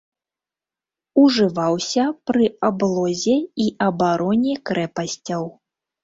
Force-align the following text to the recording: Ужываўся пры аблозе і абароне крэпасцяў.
Ужываўся 1.23 2.05
пры 2.29 2.45
аблозе 2.69 3.35
і 3.65 3.67
абароне 3.89 4.55
крэпасцяў. 4.71 5.43